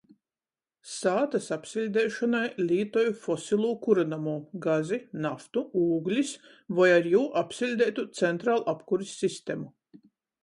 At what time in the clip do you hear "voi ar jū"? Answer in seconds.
6.79-7.21